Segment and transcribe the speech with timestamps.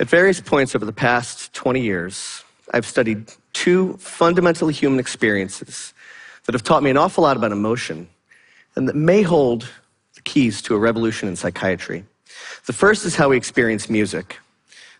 [0.00, 2.42] At various points over the past 20 years,
[2.72, 5.92] I've studied two fundamentally human experiences
[6.46, 8.08] that have taught me an awful lot about emotion
[8.74, 9.68] and that may hold
[10.14, 12.02] the keys to a revolution in psychiatry.
[12.64, 14.38] The first is how we experience music.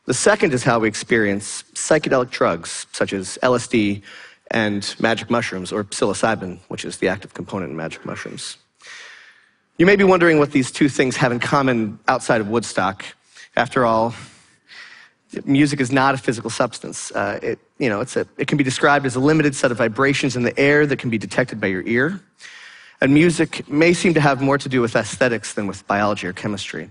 [0.05, 4.03] The second is how we experience psychedelic drugs, such as LSD
[4.51, 8.59] and magic mushrooms, or psilocybin, which is the active component in magic mushrooms.
[9.79, 13.07] You may be wondering what these two things have in common outside of Woodstock.
[13.57, 14.15] After all,
[15.45, 17.11] music is not a physical substance.
[17.13, 19.79] Uh, it, you know, it's a, it can be described as a limited set of
[19.79, 22.21] vibrations in the air that can be detected by your ear.
[23.01, 26.33] And music may seem to have more to do with aesthetics than with biology or
[26.33, 26.91] chemistry.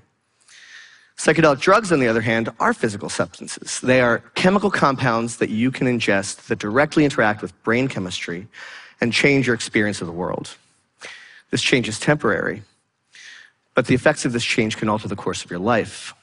[1.17, 3.81] Psychedelic drugs, on the other hand, are physical substances.
[3.81, 8.47] They are chemical compounds that you can ingest that directly interact with brain chemistry
[9.01, 10.55] and change your experience of the world.
[11.51, 12.63] This change is temporary,
[13.75, 16.13] but the effects of this change can alter the course of your life.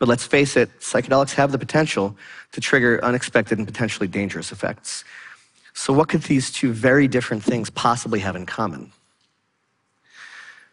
[0.00, 2.16] But let's face it, psychedelics have the potential
[2.52, 5.04] to trigger unexpected and potentially dangerous effects.
[5.74, 8.90] So, what could these two very different things possibly have in common?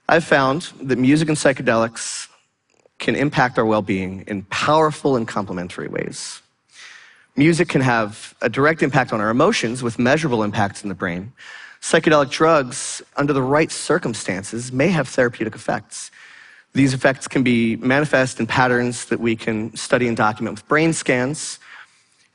[0.10, 2.30] I've found that music and psychedelics
[3.00, 6.42] can impact our well being in powerful and complementary ways.
[7.36, 11.34] Music can have a direct impact on our emotions with measurable impacts in the brain.
[11.82, 16.12] Psychedelic drugs, under the right circumstances, may have therapeutic effects.
[16.78, 20.94] These effects can be manifest in patterns that we can study and document with brain
[20.94, 21.58] scans.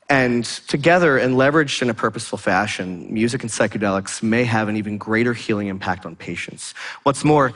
[0.09, 4.97] And together and leveraged in a purposeful fashion, music and psychedelics may have an even
[4.97, 6.73] greater healing impact on patients.
[7.03, 7.53] What's more,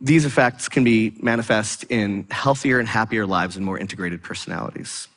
[0.00, 5.08] these effects can be manifest in healthier and happier lives and more integrated personalities.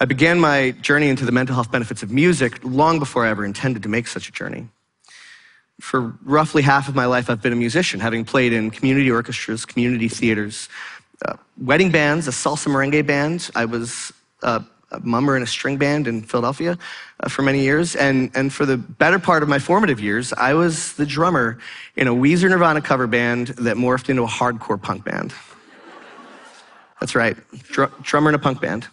[0.00, 3.44] I began my journey into the mental health benefits of music long before I ever
[3.44, 4.68] intended to make such a journey.
[5.80, 9.64] For roughly half of my life, I've been a musician, having played in community orchestras,
[9.64, 10.68] community theaters,
[11.24, 13.50] uh, wedding bands, a salsa merengue band.
[13.54, 14.60] I was uh,
[14.90, 16.78] a mummer in a string band in Philadelphia
[17.20, 17.94] uh, for many years.
[17.94, 21.58] And, and for the better part of my formative years, I was the drummer
[21.96, 25.32] in a Weezer Nirvana cover band that morphed into a hardcore punk band.
[27.00, 27.36] That's right,
[27.70, 28.88] dr- drummer in a punk band.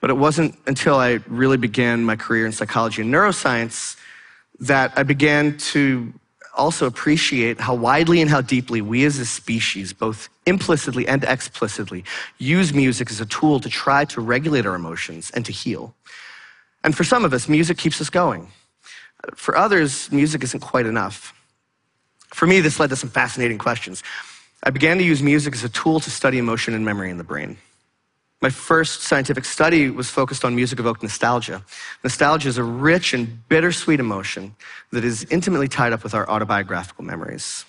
[0.00, 3.96] But it wasn't until I really began my career in psychology and neuroscience
[4.60, 6.12] that I began to
[6.54, 12.04] also appreciate how widely and how deeply we as a species, both implicitly and explicitly,
[12.38, 15.94] use music as a tool to try to regulate our emotions and to heal.
[16.82, 18.50] And for some of us, music keeps us going.
[19.34, 21.32] For others, music isn't quite enough.
[22.34, 24.02] For me, this led to some fascinating questions.
[24.62, 27.24] I began to use music as a tool to study emotion and memory in the
[27.24, 27.56] brain.
[28.40, 31.64] My first scientific study was focused on music evoked nostalgia.
[32.04, 34.54] Nostalgia is a rich and bittersweet emotion
[34.92, 37.64] that is intimately tied up with our autobiographical memories.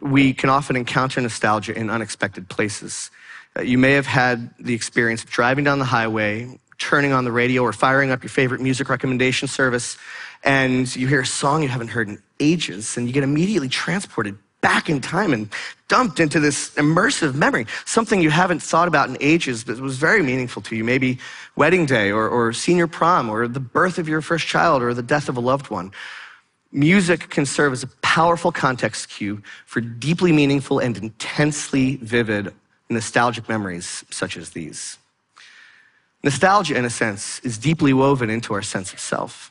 [0.00, 3.10] We can often encounter nostalgia in unexpected places.
[3.54, 7.32] Uh, you may have had the experience of driving down the highway, turning on the
[7.32, 9.98] radio, or firing up your favorite music recommendation service,
[10.42, 14.38] and you hear a song you haven't heard in ages, and you get immediately transported
[14.62, 15.50] back in time and
[15.88, 20.22] dumped into this immersive memory, something you haven't thought about in ages, but was very
[20.22, 20.82] meaningful to you.
[20.82, 21.18] Maybe
[21.56, 25.02] wedding day or, or senior prom or the birth of your first child or the
[25.02, 25.92] death of a loved one.
[26.70, 32.54] Music can serve as a powerful context cue for deeply meaningful and intensely vivid
[32.88, 34.96] nostalgic memories such as these.
[36.24, 39.50] Nostalgia, in a sense, is deeply woven into our sense of self.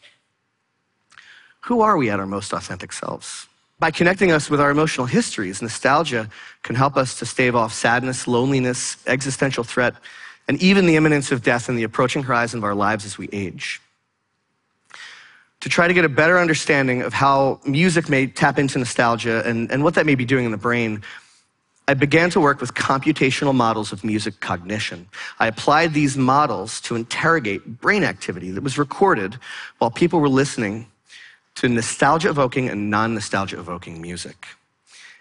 [1.65, 3.47] Who are we at our most authentic selves?
[3.81, 6.29] By connecting us with our emotional histories, nostalgia
[6.61, 9.95] can help us to stave off sadness, loneliness, existential threat,
[10.47, 13.27] and even the imminence of death and the approaching horizon of our lives as we
[13.31, 13.81] age.
[15.61, 19.71] To try to get a better understanding of how music may tap into nostalgia and,
[19.71, 21.01] and what that may be doing in the brain,
[21.87, 25.07] I began to work with computational models of music cognition.
[25.39, 29.39] I applied these models to interrogate brain activity that was recorded
[29.79, 30.85] while people were listening
[31.55, 34.47] to nostalgia evoking and non nostalgia evoking music.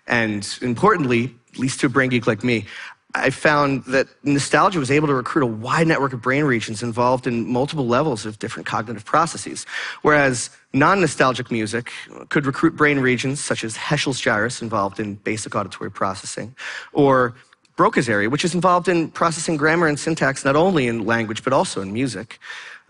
[0.06, 2.66] And importantly, at least to a brain geek like me,
[3.14, 7.26] I found that nostalgia was able to recruit a wide network of brain regions involved
[7.26, 9.66] in multiple levels of different cognitive processes.
[10.02, 11.90] Whereas non nostalgic music
[12.28, 16.54] could recruit brain regions such as Heschl's gyrus, involved in basic auditory processing,
[16.92, 17.34] or
[17.76, 21.52] Broca's area, which is involved in processing grammar and syntax not only in language but
[21.52, 22.38] also in music.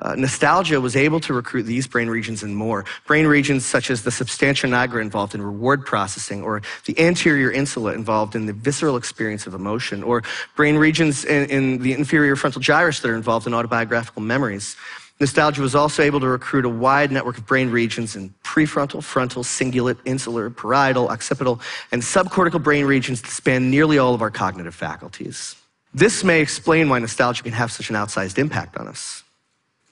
[0.02, 2.84] Uh, nostalgia was able to recruit these brain regions and more.
[3.06, 7.92] Brain regions such as the substantia nigra involved in reward processing, or the anterior insula
[7.92, 10.22] involved in the visceral experience of emotion, or
[10.56, 14.76] brain regions in, in the inferior frontal gyrus that are involved in autobiographical memories.
[15.20, 19.44] Nostalgia was also able to recruit a wide network of brain regions in prefrontal, frontal,
[19.44, 21.60] cingulate, insular, parietal, occipital,
[21.92, 25.56] and subcortical brain regions that span nearly all of our cognitive faculties.
[25.92, 29.22] This may explain why nostalgia can have such an outsized impact on us.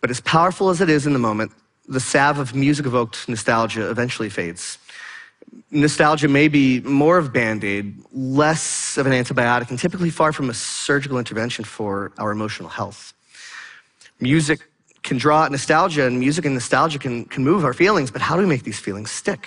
[0.01, 1.53] But as powerful as it is in the moment,
[1.89, 4.79] the salve of music evoked nostalgia eventually fades.
[5.71, 10.51] Nostalgia may be more of band aid, less of an antibiotic, and typically far from
[10.51, 13.15] a surgical intervention for our emotional health.
[14.21, 14.61] Music
[15.03, 18.37] can draw out nostalgia, and music and nostalgia can, can move our feelings, but how
[18.37, 19.47] do we make these feelings stick?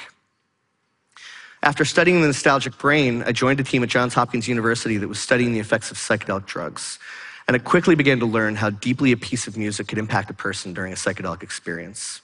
[1.63, 5.19] After studying the nostalgic brain, I joined a team at Johns Hopkins University that was
[5.19, 6.97] studying the effects of psychedelic drugs.
[7.51, 10.33] And I quickly began to learn how deeply a piece of music could impact a
[10.33, 12.21] person during a psychedelic experience.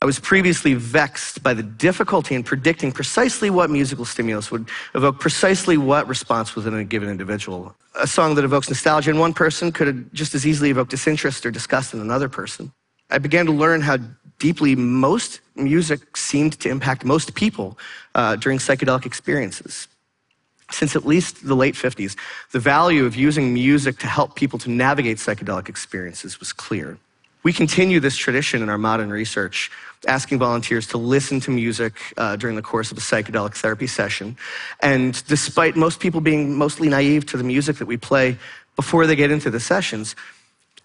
[0.00, 5.20] I was previously vexed by the difficulty in predicting precisely what musical stimulus would evoke
[5.20, 7.76] precisely what response within a given individual.
[7.96, 11.50] A song that evokes nostalgia in one person could just as easily evoke disinterest or
[11.50, 12.72] disgust in another person.
[13.10, 13.98] I began to learn how
[14.38, 17.76] deeply most music seemed to impact most people
[18.14, 19.88] uh, during psychedelic experiences.
[20.70, 22.16] Since at least the late 50s,
[22.52, 26.98] the value of using music to help people to navigate psychedelic experiences was clear.
[27.44, 29.70] We continue this tradition in our modern research,
[30.08, 34.38] asking volunteers to listen to music uh, during the course of a psychedelic therapy session.
[34.80, 38.38] And despite most people being mostly naive to the music that we play
[38.76, 40.16] before they get into the sessions,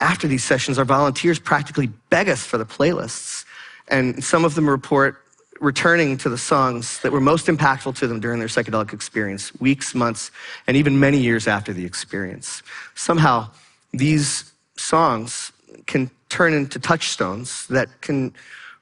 [0.02, 3.46] after these sessions, our volunteers practically beg us for the playlists.
[3.88, 5.24] And some of them report
[5.60, 9.94] returning to the songs that were most impactful to them during their psychedelic experience, weeks,
[9.94, 10.32] months,
[10.68, 12.64] and even many years after the experience.
[12.96, 13.50] Somehow,
[13.94, 15.52] these songs
[15.86, 18.34] can turn into touchstones that can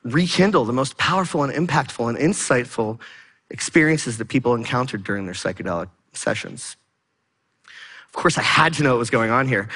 [0.03, 2.99] rekindle the most powerful and impactful and insightful
[3.49, 6.75] experiences that people encountered during their psychedelic sessions.
[8.07, 9.69] Of course, I had to know what was going on here.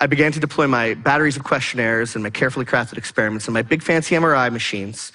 [0.00, 3.62] I began to deploy my batteries of questionnaires and my carefully crafted experiments and my
[3.62, 5.12] big fancy MRI machines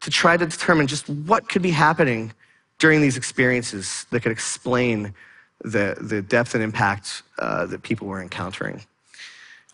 [0.00, 2.32] to try to determine just what could be happening
[2.78, 5.14] during these experiences that could explain
[5.64, 8.82] the, the depth and impact uh, that people were encountering.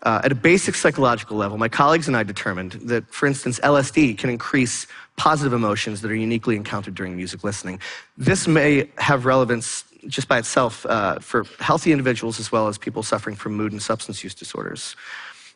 [0.03, 4.17] Uh, at a basic psychological level, my colleagues and I determined that, for instance, LSD
[4.17, 4.85] can increase
[5.15, 7.79] positive emotions that are uniquely encountered during music listening.
[8.17, 13.01] This may have relevance just by itself uh, for healthy individuals as well as people
[13.01, 14.97] suffering from mood and substance use disorders.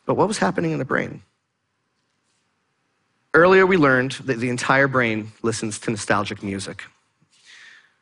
[0.06, 1.22] But what was happening in the brain?
[3.34, 6.84] Earlier, we learned that the entire brain listens to nostalgic music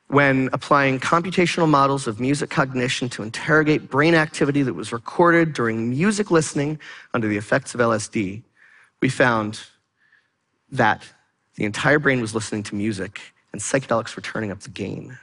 [0.09, 5.91] when applying computational models of music cognition to interrogate brain activity that was recorded during
[5.91, 6.79] music listening
[7.13, 8.43] under the effects of LSD,
[9.01, 9.61] we found
[10.71, 11.03] that
[11.57, 13.21] the entire brain was listening to music
[13.53, 15.19] and psychedelics were turning up the gain.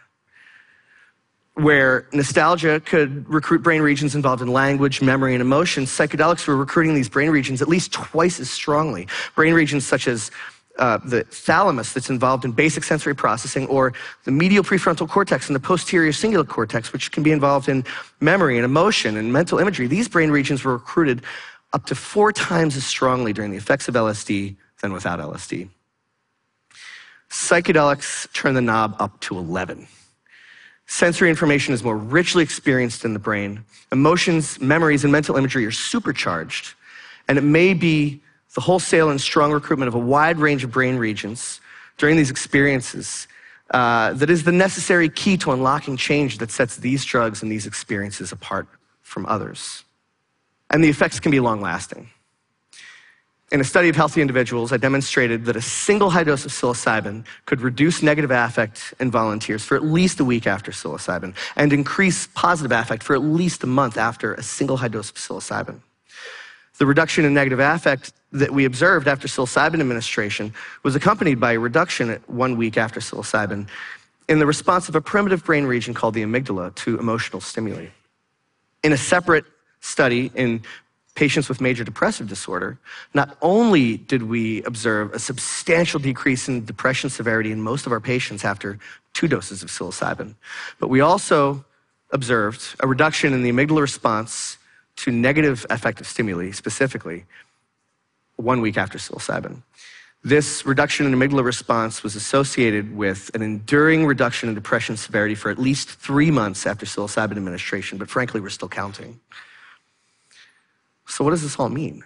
[1.56, 6.96] Where nostalgia could recruit brain regions involved in language, memory, and emotion, psychedelics were recruiting
[6.96, 9.08] these brain regions at least twice as strongly.
[9.36, 10.32] Brain regions such as
[10.80, 15.56] uh, the thalamus that's involved in basic sensory processing, or the medial prefrontal cortex and
[15.56, 17.84] the posterior cingulate cortex, which can be involved in
[18.20, 19.86] memory and emotion and mental imagery.
[19.86, 21.22] These brain regions were recruited
[21.74, 25.70] up to four times as strongly during the effects of LSD than without LSD.
[27.30, 29.88] Psychedelics turn the knob up to 11.
[30.94, 33.66] Sensory information is more richly experienced in the brain.
[33.92, 36.76] Emotions, memories, and mental imagery are supercharged.
[37.28, 38.22] And it may be
[38.54, 41.60] the wholesale and strong recruitment of a wide range of brain regions
[41.98, 43.28] during these experiences
[43.72, 47.66] uh, that is the necessary key to unlocking change that sets these drugs and these
[47.66, 48.68] experiences apart
[49.02, 49.86] from others.
[50.70, 52.08] And the effects can be long lasting.
[53.54, 57.24] In a study of healthy individuals, I demonstrated that a single high dose of psilocybin
[57.46, 62.26] could reduce negative affect in volunteers for at least a week after psilocybin and increase
[62.34, 65.80] positive affect for at least a month after a single high dose of psilocybin.
[66.80, 71.60] The reduction in negative affect that we observed after psilocybin administration was accompanied by a
[71.60, 73.68] reduction at one week after psilocybin
[74.28, 77.86] in the response of a primitive brain region called the amygdala to emotional stimuli.
[78.84, 79.46] In a separate
[79.80, 80.64] study in
[81.16, 82.78] patients with major depressive disorder,
[83.14, 88.00] not only did we observe a substantial decrease in depression severity in most of our
[88.00, 88.80] patients after
[89.14, 90.34] two doses of psilocybin,
[90.80, 91.64] but we also
[92.12, 94.58] observed a reduction in the amygdala response
[94.96, 97.26] to negative affective stimuli, specifically,
[98.38, 99.62] one week after psilocybin.
[100.24, 105.52] This reduction in amygdala response was associated with an enduring reduction in depression severity for
[105.52, 109.20] at least three months after psilocybin administration, but frankly, we're still counting.
[111.08, 112.04] So, what does this all mean?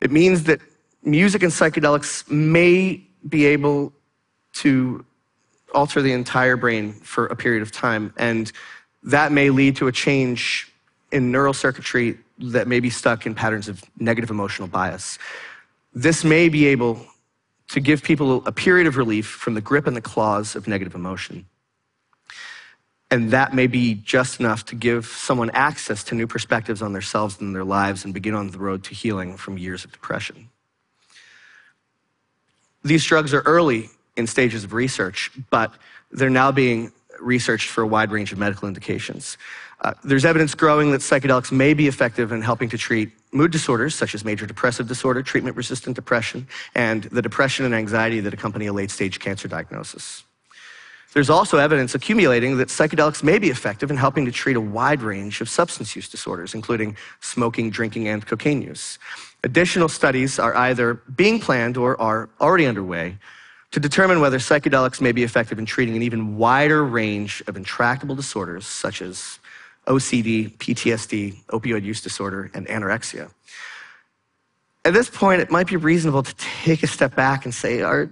[0.00, 0.60] It means that
[1.02, 3.92] music and psychedelics may be able
[4.54, 5.04] to
[5.74, 8.52] alter the entire brain for a period of time, and
[9.02, 10.70] that may lead to a change
[11.12, 15.18] in neural circuitry that may be stuck in patterns of negative emotional bias.
[15.92, 17.06] This may be able
[17.68, 20.94] to give people a period of relief from the grip and the claws of negative
[20.94, 21.46] emotion.
[23.10, 27.40] And that may be just enough to give someone access to new perspectives on themselves
[27.40, 30.48] and their lives and begin on the road to healing from years of depression.
[32.82, 35.74] These drugs are early in stages of research, but
[36.10, 39.38] they're now being researched for a wide range of medical indications.
[39.80, 43.94] Uh, there's evidence growing that psychedelics may be effective in helping to treat mood disorders
[43.94, 48.66] such as major depressive disorder, treatment resistant depression, and the depression and anxiety that accompany
[48.66, 50.24] a late stage cancer diagnosis.
[51.14, 55.00] There's also evidence accumulating that psychedelics may be effective in helping to treat a wide
[55.00, 58.98] range of substance use disorders, including smoking, drinking, and cocaine use.
[59.44, 63.16] Additional studies are either being planned or are already underway
[63.70, 68.16] to determine whether psychedelics may be effective in treating an even wider range of intractable
[68.16, 69.38] disorders such as
[69.86, 73.30] OCD, PTSD, opioid use disorder, and anorexia.
[74.84, 78.10] At this point, it might be reasonable to take a step back and say, are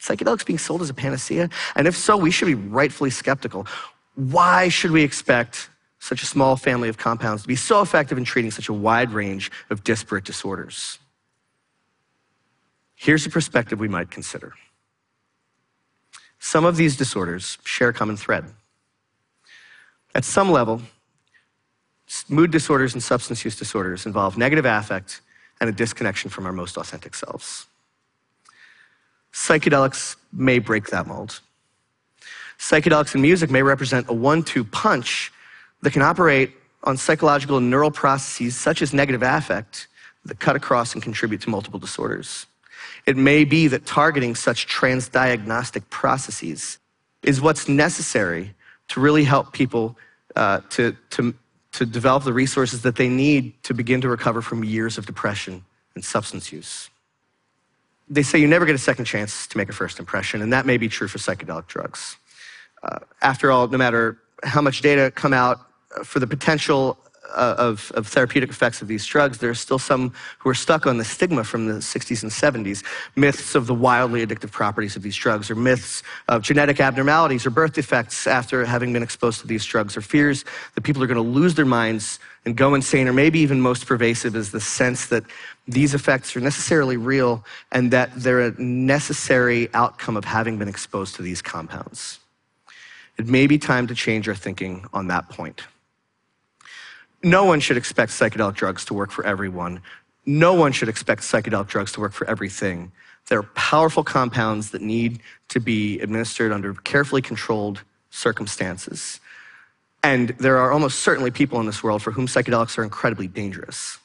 [0.00, 1.48] psychedelics being sold as a panacea?
[1.74, 3.66] And if so, we should be rightfully skeptical.
[4.14, 8.24] Why should we expect such a small family of compounds to be so effective in
[8.24, 10.98] treating such a wide range of disparate disorders?
[12.94, 14.54] Here's a perspective we might consider.
[16.40, 18.44] Some of these disorders share a common thread.
[20.14, 20.82] At some level,
[22.28, 25.20] mood disorders and substance use disorders involve negative affect
[25.60, 27.66] and a disconnection from our most authentic selves.
[29.32, 31.40] Psychedelics may break that mold.
[32.58, 35.32] Psychedelics and music may represent a one two punch
[35.82, 36.52] that can operate
[36.84, 39.86] on psychological and neural processes such as negative affect
[40.24, 42.46] that cut across and contribute to multiple disorders.
[43.06, 46.78] It may be that targeting such transdiagnostic processes
[47.22, 48.54] is what's necessary
[48.88, 49.96] to really help people
[50.36, 51.34] uh, to, to
[51.72, 55.64] to develop the resources that they need to begin to recover from years of depression
[55.94, 56.90] and substance use.
[58.10, 60.66] They say you never get a second chance to make a first impression, and that
[60.66, 62.16] may be true for psychedelic drugs.
[62.82, 65.60] Uh, after all, no matter how much data come out
[66.04, 69.78] for the potential uh, Uh, of, of, therapeutic effects of these drugs, there are still
[69.78, 72.82] some who are stuck on the stigma from the 60s and 70s.
[73.16, 77.50] Myths of the wildly addictive properties of these drugs, or myths of genetic abnormalities or
[77.50, 81.22] birth defects after having been exposed to these drugs, or fears that people are going
[81.22, 85.06] to lose their minds and go insane, or maybe even most pervasive is the sense
[85.08, 85.24] that
[85.66, 91.14] these effects are necessarily real and that they're a necessary outcome of having been exposed
[91.16, 92.20] to these compounds.
[93.18, 95.62] It may be time to change our thinking on that point.
[97.22, 99.82] No one should expect psychedelic drugs to work for everyone.
[100.24, 102.92] No one should expect psychedelic drugs to work for everything.
[103.28, 109.20] They're powerful compounds that need to be administered under carefully controlled circumstances.
[110.02, 113.98] And there are almost certainly people in this world for whom psychedelics are incredibly dangerous.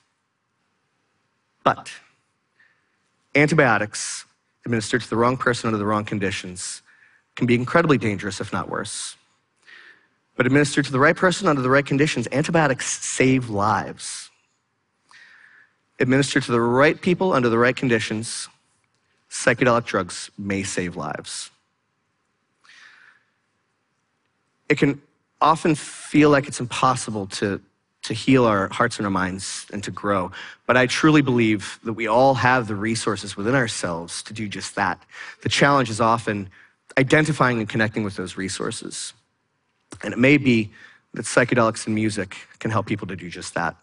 [1.64, 1.92] But
[3.36, 4.26] antibiotics
[4.66, 6.82] administered to the wrong person under the wrong conditions
[7.36, 9.16] can be incredibly dangerous, if not worse.
[10.36, 14.30] But administered to the right person under the right conditions, antibiotics save lives.
[16.00, 18.50] Administered to the right people under the right conditions,
[19.30, 21.52] psychedelic drugs may save lives.
[24.70, 25.02] It can
[25.40, 27.62] often feel like it's impossible to,
[28.04, 30.32] to heal our hearts and our minds and to grow.
[30.66, 34.76] But I truly believe that we all have the resources within ourselves to do just
[34.76, 35.04] that.
[35.42, 36.50] The challenge is often
[36.98, 39.14] identifying and connecting with those resources.
[40.04, 40.72] And it may be
[41.14, 43.76] that psychedelics and music can help people to do just that.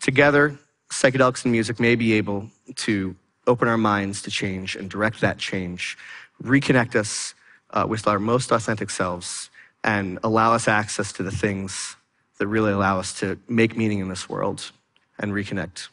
[0.00, 0.58] Together,
[0.90, 3.16] psychedelics and music may be able to
[3.46, 5.96] open our minds to change and direct that change,
[6.42, 7.34] reconnect us
[7.70, 9.50] uh, with our most authentic selves,
[9.84, 11.96] and allow us access to the things
[12.38, 14.70] that really allow us to make meaning in this world
[15.18, 15.88] and reconnect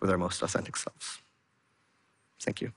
[0.00, 1.18] with our most authentic selves.
[2.40, 2.72] Thank you.